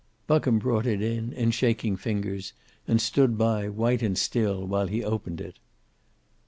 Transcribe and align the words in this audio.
Buckham 0.25 0.57
brought 0.57 0.87
it 0.87 0.99
in 0.99 1.31
in 1.31 1.51
shaking 1.51 1.95
fingers, 1.95 2.53
and 2.87 2.99
stood 2.99 3.37
by, 3.37 3.69
white 3.69 4.01
and 4.01 4.17
still, 4.17 4.65
while 4.65 4.87
he 4.87 5.03
opened 5.03 5.39
it. 5.39 5.59